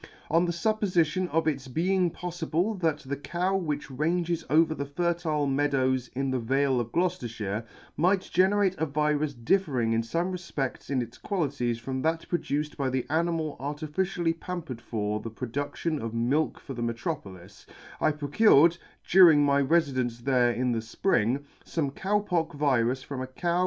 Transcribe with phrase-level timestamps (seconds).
[0.31, 5.45] On the fuppofition of its being poflible that the cow which ranges over the fertile
[5.45, 7.63] meadows in the vale of Gloucefter,
[7.97, 12.89] might generate a virus differing in fome refpedls in its qualities from that produced by
[12.89, 17.67] the animal artificially pampered for the production of milk for the metropolis,
[17.99, 23.27] I procured, during my refidence there in the fpring, fome Cow pock virus from a
[23.27, 23.59] cow.